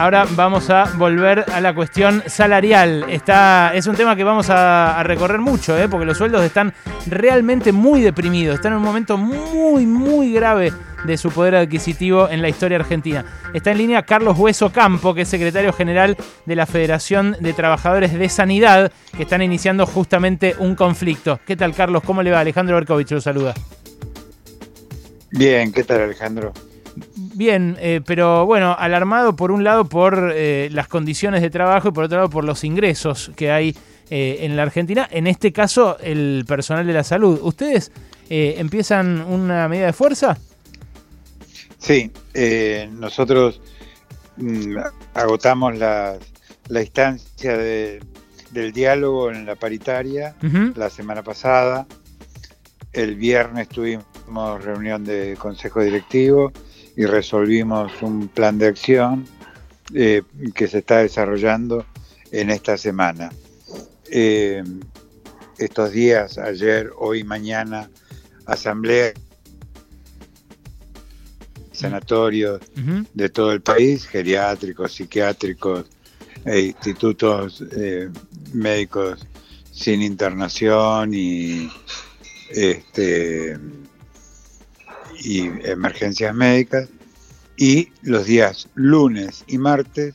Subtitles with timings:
[0.00, 3.04] ahora vamos a volver a la cuestión salarial.
[3.10, 5.88] Está, es un tema que vamos a, recorrer mucho, ¿eh?
[5.88, 6.72] porque los sueldos están
[7.06, 8.54] realmente muy deprimidos.
[8.54, 10.72] Están en un momento muy, muy grave
[11.04, 13.26] de su poder adquisitivo en la historia argentina.
[13.52, 18.14] Está en línea Carlos Hueso Campo, que es secretario general de la Federación de Trabajadores
[18.14, 21.40] de Sanidad, que están iniciando justamente un conflicto.
[21.46, 22.02] ¿Qué tal, Carlos?
[22.06, 22.40] ¿Cómo le va?
[22.40, 23.54] Alejandro Berkovich lo saluda.
[25.30, 26.54] Bien, ¿qué tal, Alejandro?
[27.40, 31.90] Bien, eh, pero bueno, alarmado por un lado por eh, las condiciones de trabajo y
[31.90, 33.74] por otro lado por los ingresos que hay
[34.10, 37.40] eh, en la Argentina, en este caso el personal de la salud.
[37.42, 37.92] ¿Ustedes
[38.28, 40.36] empiezan una medida de fuerza?
[41.78, 42.12] Sí,
[42.98, 43.62] nosotros
[44.36, 44.76] mm,
[45.14, 46.18] agotamos la,
[46.68, 50.34] instancia del diálogo en la paritaria
[50.76, 51.86] la semana pasada.
[52.92, 56.52] El viernes tuvimos reunión de consejo directivo
[57.00, 59.26] y resolvimos un plan de acción
[59.94, 60.20] eh,
[60.54, 61.86] que se está desarrollando
[62.30, 63.30] en esta semana.
[64.10, 64.62] Eh,
[65.56, 67.88] estos días, ayer, hoy, mañana,
[68.44, 69.14] asamblea
[71.72, 72.60] sanatorios
[73.14, 75.86] de todo el país, geriátricos, psiquiátricos
[76.44, 78.10] e institutos eh,
[78.52, 79.26] médicos
[79.72, 81.70] sin internación y
[82.50, 83.56] este
[85.22, 86.88] y emergencias médicas.
[87.60, 90.14] Y los días lunes y martes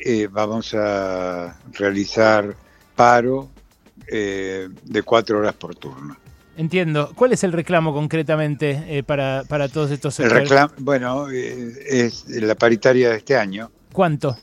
[0.00, 2.56] eh, vamos a realizar
[2.94, 3.50] paro
[4.06, 6.16] eh, de cuatro horas por turno.
[6.56, 7.12] Entiendo.
[7.14, 10.50] ¿Cuál es el reclamo concretamente eh, para, todos estos sectores?
[10.50, 13.70] El bueno, es la paritaria de este año.
[13.92, 14.34] ¿Cuánto?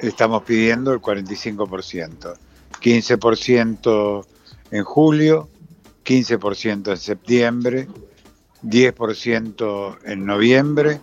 [0.00, 2.34] estamos pidiendo el 45%.
[2.82, 4.26] 15%
[4.72, 5.48] en julio,
[6.04, 7.86] 15% en septiembre,
[8.64, 11.00] 10% en noviembre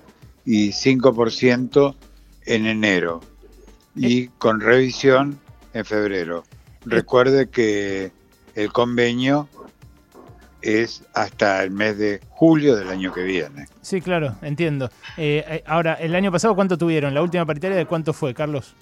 [0.48, 1.96] y 5%
[2.46, 3.20] en enero
[3.96, 4.30] y eh.
[4.38, 5.40] con revisión
[5.74, 6.46] en febrero.
[6.48, 6.84] Eh.
[6.86, 8.14] Recuerde que
[8.56, 9.50] el convenio
[10.62, 13.68] es hasta el mes de julio del año que viene.
[13.82, 14.90] Sí, claro, entiendo.
[15.18, 17.14] Eh, ahora, el año pasado, ¿cuánto tuvieron?
[17.14, 18.74] ¿La última paritaria de cuánto fue, Carlos?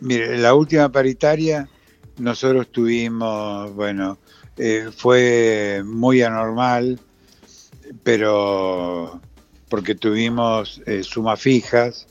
[0.00, 1.68] mire, la última paritaria
[2.18, 4.18] nosotros tuvimos, bueno,
[4.96, 7.00] fue muy anormal
[8.02, 9.20] pero
[9.72, 12.06] porque tuvimos eh, sumas fijas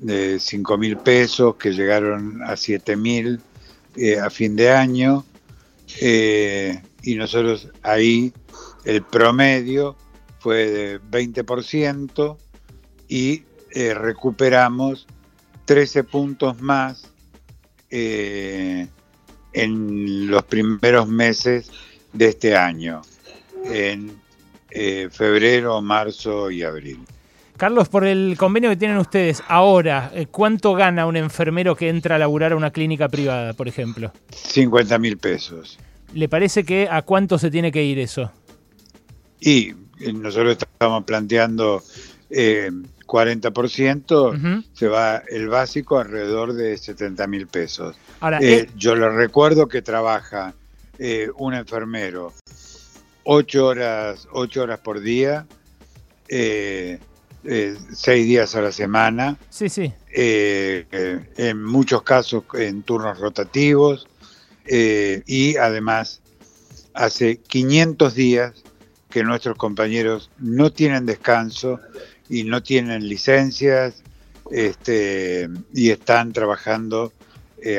[0.00, 3.40] de 5 mil pesos que llegaron a 7 mil
[3.96, 5.24] eh, a fin de año
[6.02, 8.34] eh, y nosotros ahí
[8.84, 9.96] el promedio
[10.40, 12.36] fue de 20%
[13.08, 15.06] y recuperamos
[15.64, 17.10] 13 puntos más
[17.88, 18.90] en
[19.54, 21.70] los primeros meses
[22.12, 23.00] de este año.
[23.64, 24.23] En
[24.76, 26.98] eh, febrero, marzo y abril.
[27.56, 32.16] Carlos, por el convenio que tienen ustedes ahora, eh, ¿cuánto gana un enfermero que entra
[32.16, 34.12] a laburar a una clínica privada, por ejemplo?
[34.32, 35.78] 50 mil pesos.
[36.12, 38.32] ¿Le parece que a cuánto se tiene que ir eso?
[39.38, 39.68] Y
[40.00, 41.80] eh, nosotros estamos planteando
[42.28, 47.94] 40%, se va el básico alrededor de 70 mil pesos.
[48.18, 48.40] Ahora,
[48.76, 50.52] Yo le recuerdo que trabaja
[51.36, 52.32] un enfermero
[53.24, 55.46] ocho horas, ocho horas por día,
[56.28, 56.98] eh,
[57.44, 59.36] eh, seis días a la semana.
[59.50, 59.92] Sí, sí.
[60.12, 60.86] Eh,
[61.36, 64.06] en muchos casos en turnos rotativos
[64.66, 66.22] y además
[66.94, 68.62] hace 500 días
[69.10, 71.80] que nuestros compañeros no tienen descanso
[72.28, 74.02] y no tienen licencias
[74.50, 77.12] este, y están trabajando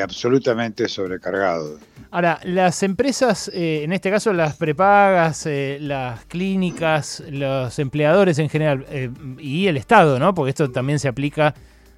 [0.02, 1.80] absolutamente sobrecargados.
[2.16, 8.48] Ahora, las empresas, eh, en este caso las prepagas, eh, las clínicas, los empleadores en
[8.48, 10.34] general eh, y el Estado, ¿no?
[10.34, 11.54] Porque esto también se aplica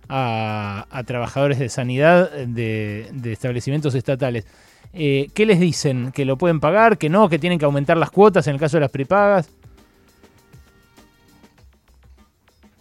[0.09, 4.47] a, trabajadores de sanidad de, establecimientos estatales.
[4.91, 6.11] ¿Qué les dicen?
[6.11, 6.97] ¿Que lo pueden pagar?
[6.97, 7.29] ¿Que no?
[7.29, 9.49] ¿Que tienen que aumentar las cuotas en el caso de las prepagas?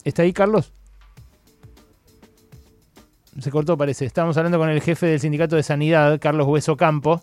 [0.05, 0.73] ¿Está ahí, Carlos?
[3.39, 4.05] Se cortó, parece.
[4.05, 7.23] Estamos hablando con el jefe del sindicato de sanidad, Carlos Hueso Campo,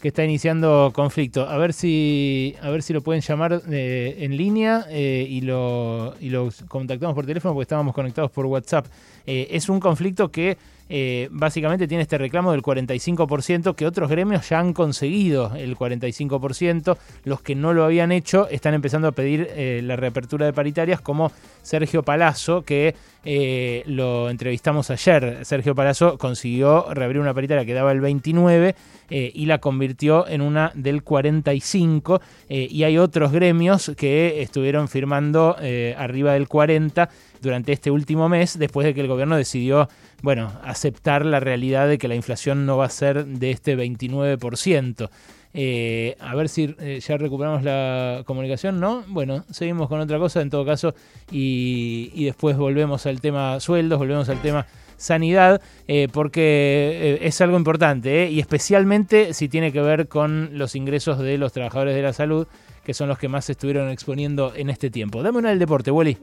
[0.00, 1.48] que está iniciando conflicto.
[1.48, 6.14] A ver si, a ver si lo pueden llamar eh, en línea eh, y, lo,
[6.20, 8.86] y lo contactamos por teléfono porque estábamos conectados por WhatsApp.
[9.26, 10.56] Eh, es un conflicto que
[10.88, 16.96] eh, básicamente tiene este reclamo del 45% que otros gremios ya han conseguido el 45%.
[17.24, 21.00] Los que no lo habían hecho están empezando a pedir eh, la reapertura de paritarias
[21.00, 21.32] como
[21.62, 22.94] Sergio Palazzo, que
[23.24, 25.44] eh, lo entrevistamos ayer.
[25.44, 28.74] Sergio Palazzo consiguió reabrir una paritaria que daba el 29
[29.10, 35.56] y la convirtió convirtió en una del 45 y hay otros gremios que estuvieron firmando
[35.96, 37.08] arriba del 40
[37.40, 39.88] durante este último mes, después de que el gobierno decidió,
[40.22, 45.08] bueno, aceptar la realidad de que la inflación no va a ser de este 29%.
[45.54, 49.04] Eh, a ver si eh, ya recuperamos la comunicación, ¿no?
[49.08, 50.94] Bueno, seguimos con otra cosa en todo caso
[51.30, 58.30] y, después volvemos al tema sueldos, volvemos al tema sanidad, eh, porque es algo importante
[58.30, 62.46] y especialmente si tiene que ver con los ingresos de los trabajadores de la salud,
[62.84, 65.22] que son los que más se estuvieron exponiendo en este tiempo.
[65.22, 66.18] Dame una del deporte, Wally.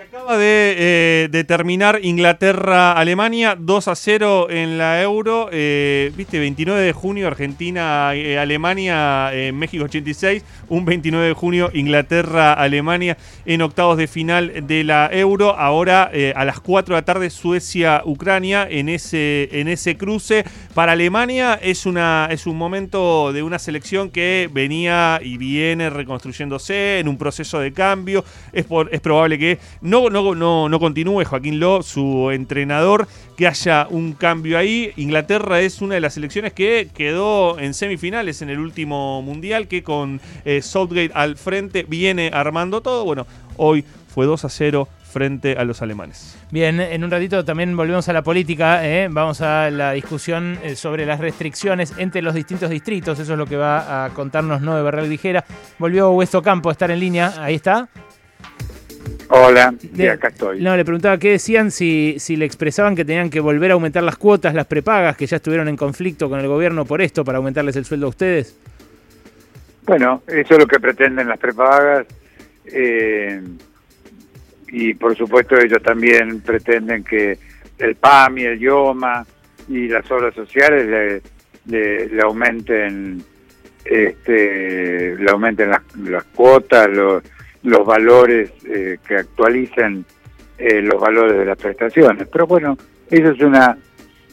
[0.00, 5.48] Acaba de, eh, terminar Inglaterra-Alemania 2 a 0 en la Euro.
[5.50, 10.44] Eh, viste, 29 de junio Argentina-Alemania, eh, México 86.
[10.68, 15.56] Un 29 de junio Inglaterra-Alemania en octavos de final de la Euro.
[15.58, 20.44] Ahora a las 4 de la tarde Suecia-Ucrania en ese, en ese cruce.
[20.74, 27.00] Para Alemania es, una, es un momento de una selección que venía y viene reconstruyéndose
[27.00, 28.24] en un proceso de cambio.
[28.52, 34.12] Es, es probable que no, no, no, continúe Joaquín Ló, su entrenador, que haya un
[34.12, 34.92] cambio ahí.
[34.96, 39.82] Inglaterra es una de las selecciones que quedó en semifinales en el último mundial, que
[39.82, 43.04] con eh, Southgate al frente viene armando todo.
[43.04, 43.26] Bueno,
[43.56, 46.38] hoy fue 2 a 0 frente a los alemanes.
[46.50, 49.08] Bien, en un ratito también volvemos a la política, ¿eh?
[49.10, 53.46] vamos a la discusión eh, sobre las restricciones entre los distintos distritos, eso es lo
[53.46, 55.44] que va a contarnos Noé Barral Vigera.
[55.78, 57.88] Volvió Hueso Campo a estar en línea, ahí está.
[59.30, 59.74] Hola,
[60.10, 60.62] acá estoy.
[60.62, 64.02] No, le preguntaba qué decían si, si le expresaban que tenían que volver a aumentar
[64.02, 67.38] las cuotas, las prepagas, que ya estuvieron en conflicto con el gobierno por esto, para
[67.38, 68.58] aumentarles el sueldo a ustedes.
[69.84, 72.06] Bueno, eso es lo que pretenden las prepagas.
[72.66, 73.40] Eh,
[74.70, 77.38] y por supuesto ellos también pretenden que
[77.78, 79.26] el PAMI, el IOMA
[79.68, 81.22] y las obras sociales
[81.66, 83.22] le, aumenten
[83.84, 87.22] este le aumenten las, las cuotas, los
[87.68, 90.04] los valores eh, que actualicen
[90.56, 92.26] eh, los valores de las prestaciones.
[92.30, 92.76] Pero bueno,
[93.10, 93.76] eso es una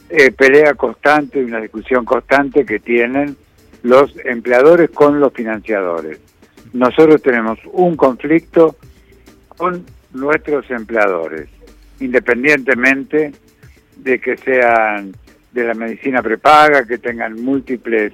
[0.08, 3.36] eh, pelea constante, una discusión constante que tienen
[3.82, 6.18] los empleadores con los financiadores.
[6.72, 8.76] Nosotros tenemos un conflicto
[9.48, 11.48] con nuestros empleadores,
[12.00, 13.32] independientemente
[13.96, 15.12] de que sean
[15.52, 18.12] de la medicina prepaga, que tengan múltiples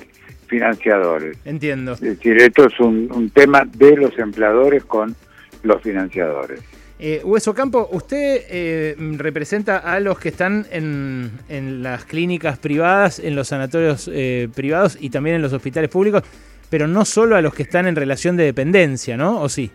[0.53, 1.39] financiadores.
[1.47, 1.93] Entiendo.
[1.93, 5.17] Es decir, esto es un, tema de los empleadores con
[5.63, 6.61] los financiadores.
[6.99, 13.19] Eh, Hueso Campo, usted eh, representa a los que están en, en, las clínicas privadas,
[13.19, 16.23] en los sanatorios eh, privados y también en los hospitales públicos,
[16.69, 19.41] pero no solo a los que están en relación de dependencia, ¿no?
[19.41, 19.71] ¿O sí?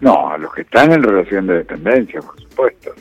[0.00, 2.94] No, a los que están en relación de dependencia, por supuesto.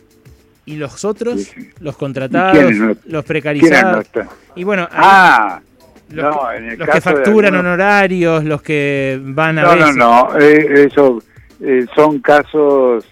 [0.66, 1.52] ¿Y los otros?
[1.80, 2.98] ¿Los contratados?
[3.06, 4.08] ¿Los precarizados?
[4.56, 5.62] y bueno, ah,
[6.12, 9.64] los, que, los que facturan honorarios, los que van a...
[9.64, 11.22] No, no, no, eh, eso
[11.62, 13.06] eh, son casos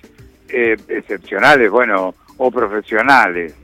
[0.49, 3.55] eh, excepcionales, bueno, o profesionales,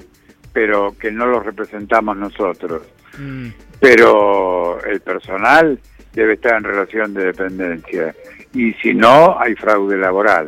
[0.51, 2.83] pero que no los representamos nosotros.
[3.17, 3.47] Mm.
[3.79, 5.79] Pero el personal
[6.13, 8.15] debe estar en relación de dependencia.
[8.53, 10.47] Y si no, hay fraude laboral,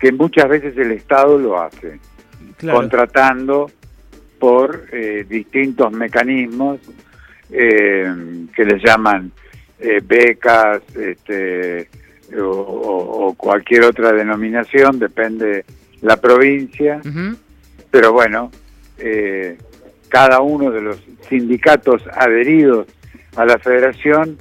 [0.00, 2.00] que muchas veces el Estado lo hace,
[2.60, 3.70] contratando
[4.38, 4.90] por
[5.28, 6.80] distintos mecanismos
[7.52, 9.30] eh, que les llaman
[9.78, 11.86] eh, becas este,
[12.40, 15.64] o, cualquier otra denominación, depende
[16.00, 17.00] la provincia,
[17.90, 18.50] pero bueno,
[18.96, 19.58] eh,
[20.08, 22.86] cada uno de los sindicatos adheridos
[23.36, 24.38] a la federación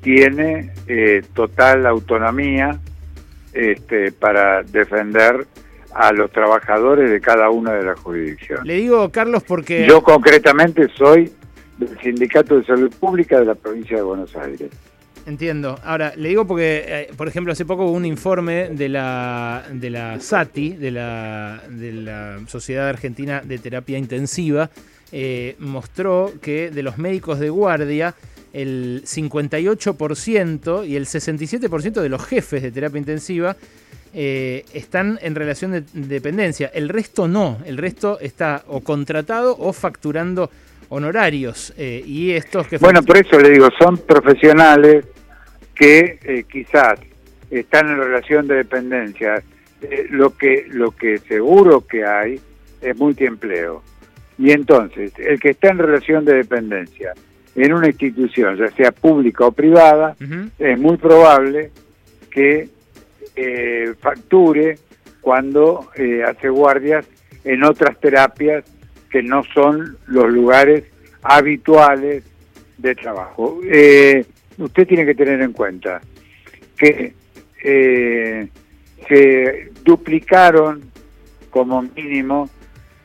[0.00, 0.72] tiene
[1.34, 2.78] total autonomía
[3.52, 5.46] este, para defender
[5.92, 8.64] a los trabajadores de cada una de las jurisdicciones.
[8.66, 9.86] Le digo, Carlos, porque...
[9.86, 11.32] Yo concretamente soy
[11.78, 14.70] del Sindicato de Salud Pública de la provincia de Buenos Aires.
[15.26, 15.76] Entiendo.
[15.82, 19.90] Ahora, le digo porque, eh, por ejemplo, hace poco hubo un informe de la, de
[19.90, 24.70] la SATI, de la, de la Sociedad Argentina de Terapia Intensiva,
[25.10, 28.14] eh, mostró que de los médicos de guardia,
[28.52, 33.56] el 58% y el 67% de los jefes de terapia intensiva
[34.14, 36.70] eh, están en relación de dependencia.
[36.72, 37.58] El resto no.
[37.66, 40.50] El resto está o contratado o facturando
[40.88, 41.72] honorarios.
[41.76, 42.78] Eh, y estos que...
[42.78, 45.04] Bueno, por eso le digo, son profesionales
[45.74, 46.98] que eh, quizás
[47.50, 49.42] están en relación de dependencia.
[49.82, 52.40] Eh, lo, que, lo que seguro que hay
[52.80, 53.82] es multiempleo.
[54.38, 57.14] Y entonces, el que está en relación de dependencia
[57.54, 60.14] en una institución, ya sea pública o privada,
[60.58, 61.70] es muy probable
[62.30, 62.68] que
[63.98, 64.78] facture
[65.22, 65.88] cuando
[66.26, 67.06] hace guardias
[67.44, 68.64] en otras terapias
[69.10, 70.84] que no son los lugares
[71.22, 72.24] habituales
[72.78, 73.60] de trabajo.
[73.64, 74.24] Eh,
[74.58, 76.00] usted tiene que tener en cuenta
[76.76, 77.14] que
[77.62, 78.48] eh,
[79.08, 80.82] se duplicaron
[81.50, 82.50] como mínimo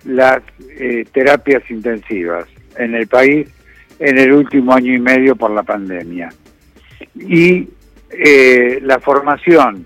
[0.06, 0.42] las
[0.78, 3.48] eh, terapias intensivas en el país
[4.00, 6.30] en el último año y medio por la pandemia.
[7.16, 7.68] Y
[8.82, 9.86] la formación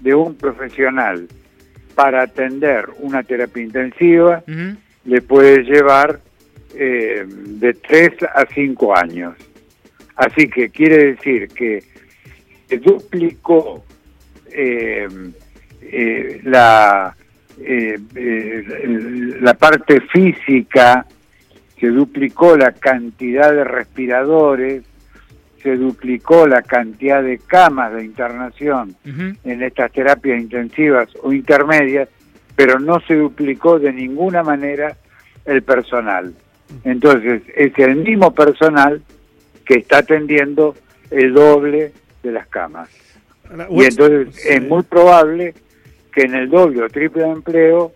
[0.00, 1.28] de un profesional
[1.94, 4.42] para atender una terapia intensiva
[5.10, 6.20] le puede llevar
[6.72, 9.34] eh, de 3 a 5 años.
[10.14, 11.82] Así que quiere decir que
[12.68, 13.82] se duplicó
[14.52, 15.08] eh,
[15.82, 17.16] eh, la,
[19.40, 21.04] la parte física,
[21.80, 24.84] se duplicó la cantidad de respiradores,
[25.60, 32.08] se duplicó la cantidad de camas de internación en estas terapias intensivas o intermedias,
[32.54, 34.96] pero no se duplicó de ninguna manera
[35.50, 36.34] el personal.
[36.84, 39.02] Entonces, es el mismo personal
[39.64, 40.74] que está atendiendo
[41.10, 41.92] el doble
[42.22, 42.88] de las camas.
[43.70, 45.54] Y entonces es muy probable
[46.12, 47.92] que en el doble o triple de empleo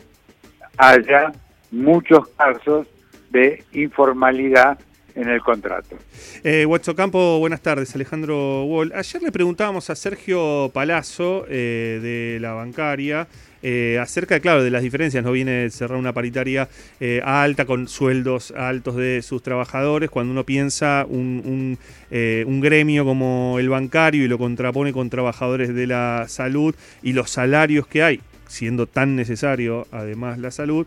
[0.77, 1.33] haya
[1.71, 2.87] muchos casos
[3.31, 4.79] de informalidad
[5.15, 5.97] en el contrato.
[6.43, 7.95] Eh, Campo, buenas tardes.
[7.95, 8.93] Alejandro Wall.
[8.95, 13.29] Ayer le preguntábamos a Sergio Palazzo eh, de la bancaria
[13.67, 15.25] eh, acerca, claro, de las diferencias.
[15.25, 16.69] No viene cerrar una paritaria
[17.01, 20.11] eh, alta con sueldos altos de sus trabajadores.
[20.11, 21.79] Cuando uno piensa un,
[22.11, 27.31] un, gremio como el bancario y lo contrapone con trabajadores de la salud y los
[27.31, 30.87] salarios que hay siendo tan necesario además la salud,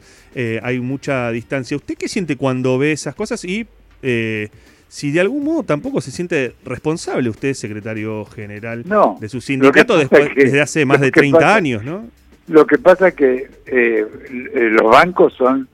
[0.62, 1.76] hay mucha distancia.
[1.76, 3.44] ¿Usted qué siente cuando ve esas cosas?
[3.44, 3.68] Y
[4.02, 4.50] eh,
[4.90, 8.86] si de algún modo tampoco se siente responsable usted, secretario general
[9.20, 12.06] de su sindicato, después, desde hace más de 30 años, ¿no?
[12.48, 15.68] Lo que pasa es que eh, eh, los bancos son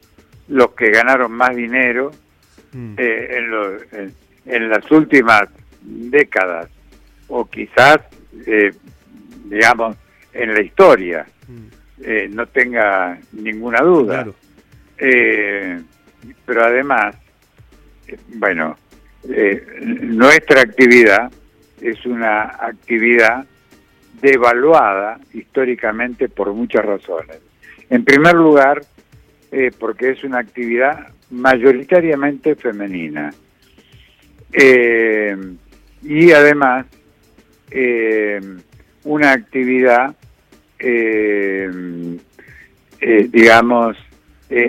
[0.47, 2.11] los que ganaron más dinero
[2.73, 2.95] mm.
[2.97, 5.49] en, las últimas
[5.81, 6.69] décadas,
[7.27, 7.99] o quizás,
[9.45, 9.95] digamos,
[10.33, 12.35] en la historia, mm.
[12.35, 14.27] no tenga ninguna duda.
[14.97, 17.15] pero además,
[18.35, 18.75] bueno,
[19.29, 21.31] eh, nuestra actividad
[21.81, 23.45] es una actividad
[24.21, 27.39] devaluada históricamente por muchas razones.
[27.89, 28.81] En primer lugar,
[29.51, 33.33] eh, porque es una actividad mayoritariamente femenina.
[34.51, 35.35] Eh,
[36.03, 36.85] y además,
[39.03, 40.15] una actividad,
[42.99, 43.97] digamos,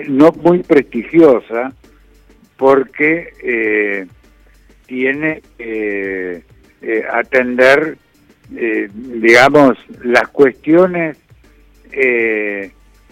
[0.07, 1.71] no muy prestigiosa,
[2.57, 4.07] porque eh,
[4.87, 6.43] tiene que
[6.81, 7.97] eh, atender,
[8.55, 11.17] eh, digamos, las cuestiones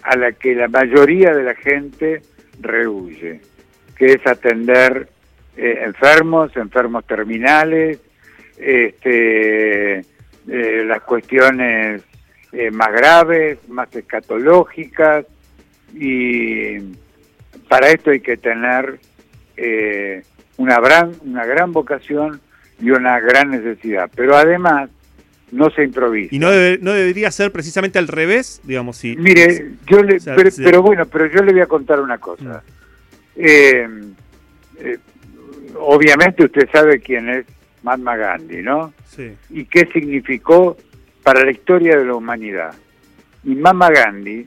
[0.02, 2.20] a las que la mayoría de la gente
[2.60, 3.40] rehuye,
[3.96, 5.08] que es atender
[5.56, 7.98] enfermos, enfermos terminales,
[8.58, 10.04] este,
[10.46, 12.02] las cuestiones
[12.72, 15.24] más graves, más escatológicas,
[15.94, 16.78] y
[17.68, 18.98] para esto hay que tener
[19.56, 20.22] eh,
[20.56, 22.40] una, gran, una gran vocación
[22.80, 24.10] y una gran necesidad.
[24.14, 24.90] Pero además,
[25.54, 26.34] no se improvisa.
[26.34, 26.48] ¿Y no,
[26.80, 28.60] no debería ser precisamente al revés?
[28.64, 30.18] digamos si, Mire, yo le,
[30.56, 32.62] pero, bueno, pero yo le voy a contar una cosa.
[32.62, 33.36] Mm.
[33.36, 33.88] Eh,
[34.78, 34.98] eh,
[35.78, 37.46] obviamente usted sabe quién es
[37.82, 38.92] Mahatma Gandhi, ¿no?
[39.06, 39.32] Sí.
[39.50, 40.76] Y qué significó
[41.22, 42.74] para la historia de la humanidad.
[43.44, 44.46] Y Mahatma Gandhi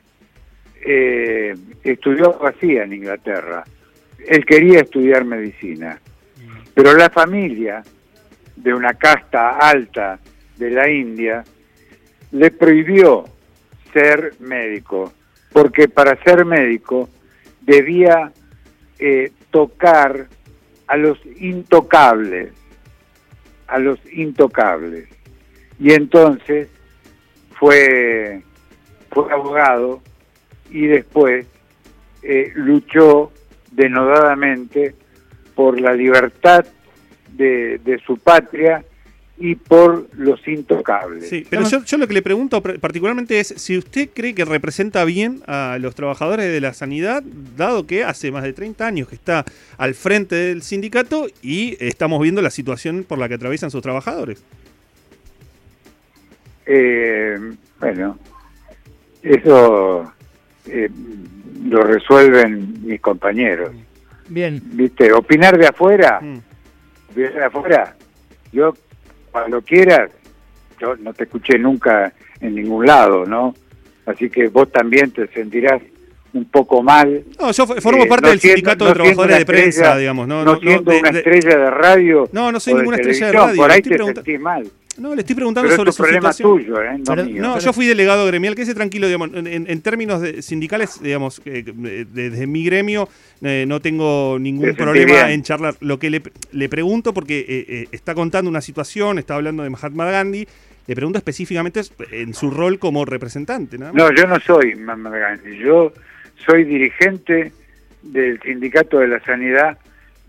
[0.85, 3.63] eh, estudió así en Inglaterra
[4.27, 5.99] él quería estudiar medicina,
[6.73, 7.81] pero la familia
[8.55, 10.19] de una casta alta
[10.57, 11.43] de la India
[12.31, 13.25] le prohibió
[13.93, 15.13] ser médico,
[15.51, 17.09] porque para ser médico
[17.61, 18.31] debía
[18.99, 20.27] eh, tocar
[20.87, 22.51] a los intocables,
[23.67, 25.07] a los intocables.
[25.79, 26.69] Y entonces
[27.59, 28.41] fue,
[29.11, 30.01] fue abogado
[30.69, 31.45] y después
[32.23, 33.31] eh, luchó
[33.71, 34.95] denodadamente
[35.55, 36.65] por la libertad
[37.33, 38.83] de, su patria
[39.39, 41.29] y por los intocables.
[41.29, 45.41] Sí, pero yo, lo que le pregunto particularmente es si usted cree que representa bien
[45.45, 47.23] a los trabajadores de la sanidad,
[47.55, 49.45] dado que hace más de 30 años que está
[49.77, 54.43] al frente del sindicato y estamos viendo la situación por la que atraviesan sus trabajadores.
[56.65, 57.37] Eh,
[57.79, 58.17] bueno,
[59.21, 60.11] eso
[60.65, 60.89] eh,
[61.63, 63.71] lo resuelven mis compañeros.
[64.29, 64.59] Bien.
[64.63, 65.13] ¿Viste?
[65.13, 66.39] Opinar de afuera, mm.
[67.15, 67.95] de afuera,
[68.51, 68.73] yo
[69.31, 70.11] cuando quieras,
[70.79, 73.55] yo no te escuché nunca en ningún lado, ¿no?
[74.05, 75.81] Así que vos también te sentirás
[76.33, 77.23] un poco mal.
[77.39, 80.27] No, yo formo Eh, parte no del siendo- sindicato no de trabajadores de prensa, digamos.
[80.27, 82.29] No, no, siendo de- una estrella de radio.
[82.31, 84.67] No, no soy ninguna estrella de radio, Por ahí te sentís mal.
[84.97, 86.65] No, le estoy preguntando Pero sobre es tu su problema situación.
[86.65, 86.97] tuyo, ¿eh?
[86.97, 87.41] no Pero- mío.
[87.41, 91.63] No, yo fui delegado gremial, que ese tranquilo, digamos, en, términos de sindicales, digamos, eh,
[92.11, 93.07] desde mi gremio
[93.41, 95.29] eh, no tengo ningún problema bien.
[95.29, 95.75] en charlar.
[95.81, 99.69] Lo que le, le pregunto, porque eh, eh, está contando una situación, está hablando de
[99.69, 100.47] Mahatma Gandhi,
[100.87, 103.77] le pregunto específicamente en su rol como representante.
[103.77, 104.01] ¿nada más.
[104.03, 105.91] No, yo no soy Mahatma Gandhi, yo
[106.45, 107.51] soy dirigente
[108.01, 109.77] del Sindicato de la Sanidad.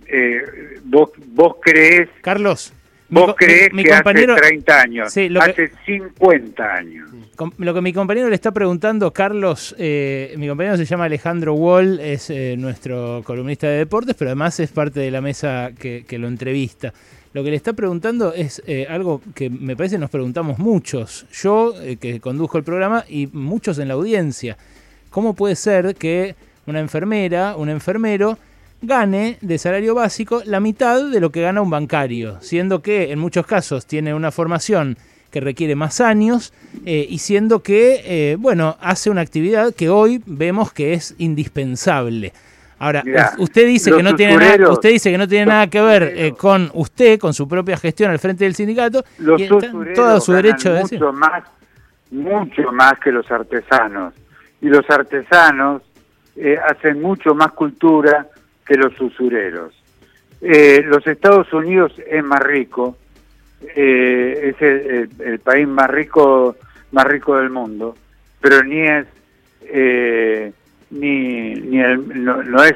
[0.08, 0.40] Eh,
[0.84, 2.72] vos, vos creés, Carlos,
[3.10, 6.74] vos co- creés mi- mi que compañero- hace 30 años, Sí, lo que- hace 50
[6.74, 7.08] años.
[7.58, 12.00] Lo que mi compañero le está preguntando, Carlos, eh, mi compañero se llama Alejandro Wall,
[12.00, 16.18] es eh, nuestro columnista de deportes, pero además es parte de la mesa que, que
[16.18, 16.92] lo entrevista.
[17.34, 21.74] Lo que le está preguntando es eh, algo que me parece nos preguntamos muchos, yo
[21.80, 24.56] eh, que condujo el programa y muchos en la audiencia.
[25.10, 26.34] ¿Cómo puede ser que
[26.66, 28.38] una enfermera, un enfermero,
[28.80, 33.18] gane de salario básico la mitad de lo que gana un bancario, siendo que en
[33.18, 34.96] muchos casos tiene una formación
[35.30, 36.52] que requiere más años
[36.86, 42.32] eh, y siendo que, eh, bueno, hace una actividad que hoy vemos que es indispensable.
[42.78, 45.82] Ahora, Mirá, usted dice que no tiene nada, usted dice que no tiene nada que
[45.82, 49.66] ver eh, con usted, con su propia gestión al frente del sindicato, Los y está
[49.66, 51.00] en usureros todo su derecho de decir.
[51.00, 51.42] mucho más,
[52.12, 54.14] mucho más que los artesanos.
[54.60, 55.82] Y los artesanos
[56.68, 58.28] hacen mucho más cultura
[58.68, 59.72] que los usureros.
[60.42, 62.96] Eh, los Estados Unidos es más rico,
[63.74, 66.54] eh, es el, país más rico,
[66.92, 67.96] más rico del mundo,
[68.40, 69.06] pero ni es
[69.62, 70.52] eh,
[70.90, 72.74] ni, ni el- no, es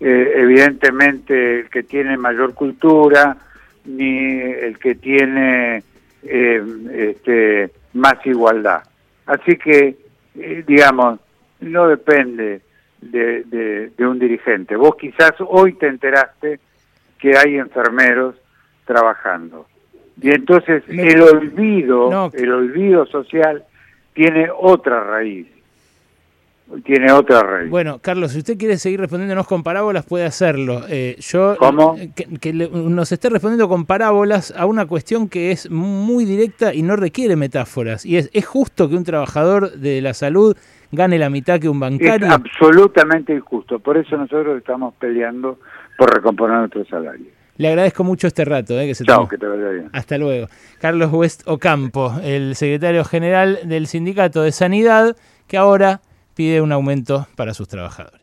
[0.00, 3.36] eh, evidentemente el que tiene mayor cultura
[3.84, 5.82] ni el que tiene
[6.22, 6.62] eh,
[6.94, 8.82] este, más igualdad.
[9.26, 9.96] Así que,
[10.66, 11.20] digamos,
[11.60, 12.60] no depende
[13.02, 14.76] de, de- de un dirigente.
[14.76, 16.58] Vos quizás hoy te enteraste
[17.18, 18.34] que hay enfermeros
[18.86, 19.66] trabajando.
[20.20, 22.30] Y entonces el olvido, No.
[22.32, 23.64] el olvido social
[24.14, 25.46] tiene otra raíz.
[26.84, 27.70] Tiene otra raíz.
[27.70, 30.82] Bueno, Carlos, si usted quiere seguir respondiéndonos con parábolas, puede hacerlo.
[30.88, 31.96] Eh, yo ¿Cómo?
[31.98, 36.24] eh, Que, que le- nos esté respondiendo con parábolas a una cuestión que es muy
[36.24, 38.06] directa y no requiere metáforas.
[38.06, 40.56] Y es, ¿es justo que un trabajador de la salud
[40.92, 42.30] gane la mitad que un es bancario?
[42.30, 43.80] absolutamente injusto.
[43.80, 45.58] Por eso nosotros estamos peleando
[45.98, 47.26] por recomponer nuestro salario.
[47.56, 49.90] Le agradezco mucho este rato eh, que se Chao, que te vaya bien.
[49.92, 50.46] Hasta luego.
[50.80, 55.16] Carlos West Ocampo, el secretario general del Sindicato de Sanidad,
[55.48, 56.00] que ahora
[56.34, 58.20] pide un aumento para sus trabajadores.